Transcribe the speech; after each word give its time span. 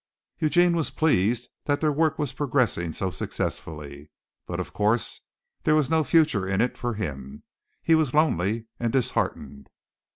Eugene 0.39 0.75
was 0.75 0.89
pleased 0.89 1.47
that 1.65 1.79
their 1.79 1.91
work 1.91 2.17
was 2.17 2.33
progressing 2.33 2.91
so 2.91 3.11
successfully, 3.11 4.09
but 4.47 4.59
of 4.59 4.73
course 4.73 5.21
there 5.63 5.75
was 5.75 5.91
no 5.91 6.03
future 6.03 6.47
in 6.49 6.59
it 6.59 6.75
for 6.75 6.95
him. 6.95 7.43
He 7.83 7.93
was 7.93 8.11
lonely 8.11 8.65
and 8.79 8.91
disheartened. 8.91 9.69